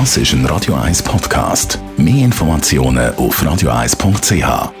[0.00, 1.78] Das ist ein Radio 1 Podcast.
[1.96, 4.72] Mehr Informationen auf radio1.ch.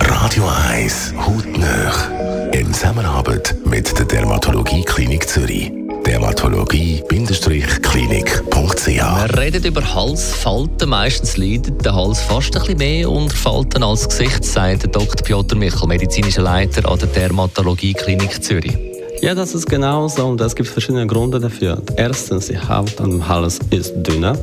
[0.00, 2.08] Radio 1 Hautnöch.
[2.52, 5.70] In Zusammenarbeit mit der Dermatologie Klinik Zürich.
[6.06, 10.88] Dermatologie-klinik.ch Wir reden über Halsfalten.
[10.88, 15.22] Meistens leidet der Hals fast ein bisschen mehr unter Falten als Gesicht, sagt Dr.
[15.22, 18.91] Piotr Michel, medizinischer Leiter an der Dermatologie Klinik Zürich.
[19.22, 21.80] Ja, das ist genau so und es gibt verschiedene Gründe dafür.
[21.96, 24.36] Erstens, die Haut am Hals ist dünner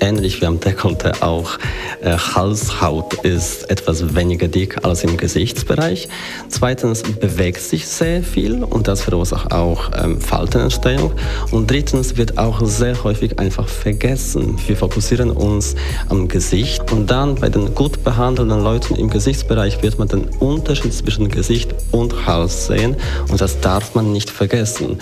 [0.00, 1.58] ähnlich wie am Dekolleté auch
[2.02, 6.08] äh, Halshaut ist etwas weniger dick als im Gesichtsbereich.
[6.48, 11.12] Zweitens bewegt sich sehr viel und das verursacht auch ähm, Faltenentstehung.
[11.50, 14.58] Und drittens wird auch sehr häufig einfach vergessen.
[14.66, 15.74] Wir fokussieren uns
[16.08, 20.92] am Gesicht und dann bei den gut behandelten Leuten im Gesichtsbereich wird man den Unterschied
[20.94, 22.96] zwischen Gesicht und Hals sehen
[23.30, 24.98] und das darf man nicht vergessen.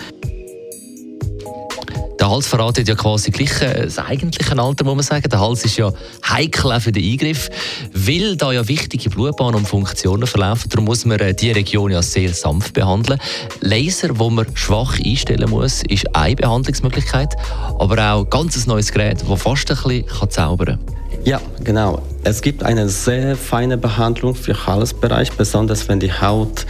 [2.18, 5.28] Der Hals verratet ja quasi gleich äh, das eigentliche Alter, muss man sagen.
[5.28, 5.92] Der Hals ist ja
[6.28, 7.48] heikel für den Eingriff,
[7.94, 10.68] weil da ja wichtige Blutbahnen und Funktionen verlaufen.
[10.68, 13.20] Darum muss man äh, die Region ja sehr sanft behandeln.
[13.60, 17.36] Laser, wo man schwach einstellen muss, ist eine Behandlungsmöglichkeit,
[17.78, 21.24] aber auch ein ganz neues Gerät, das fast ein bisschen zaubern kann.
[21.24, 22.02] Ja, genau.
[22.28, 26.66] Es gibt eine sehr feine Behandlung für Halsbereich, besonders wenn die Haut